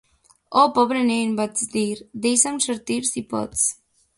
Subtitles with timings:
[0.61, 3.71] "Oh, pobre nen", vaig dir; "deixa'm sortir, si pots!".